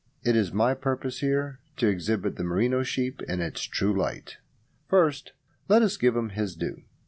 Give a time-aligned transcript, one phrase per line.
[0.23, 4.37] It is my purpose here to exhibit the merino sheep in its true light.
[4.89, 5.33] First
[5.67, 6.81] let us give him his due.